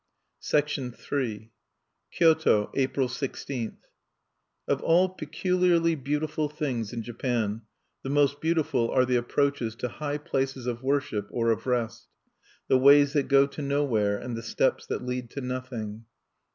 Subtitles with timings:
[0.51, 1.51] III
[2.11, 3.77] Kyoto, April 16.
[4.67, 7.61] Of all peculiarly beautiful things in Japan,
[8.01, 12.07] the most beautiful are the approaches to high places of worship or of rest,
[12.67, 16.05] the Ways that go to Nowhere and the Steps that lead to Nothing.